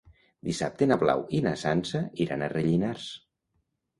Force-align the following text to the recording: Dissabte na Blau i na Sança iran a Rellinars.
Dissabte 0.45 0.85
na 0.91 0.95
Blau 1.03 1.19
i 1.41 1.41
na 1.47 1.51
Sança 1.65 2.01
iran 2.25 2.45
a 2.45 2.49
Rellinars. 2.57 3.05